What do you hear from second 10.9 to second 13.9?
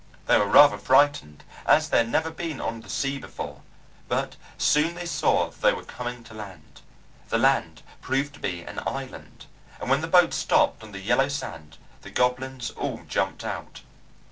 the yellow sand the goblins all jumped out.